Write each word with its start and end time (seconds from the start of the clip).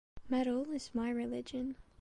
Metal 0.27 0.71
is 0.71 0.95
my 0.95 1.11
religion. 1.11 1.75